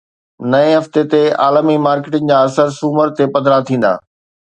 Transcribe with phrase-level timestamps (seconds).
[0.51, 3.93] نئين هفتي تي عالمي مارڪيٽن جا اثر سومر تي پڌرا ٿيندا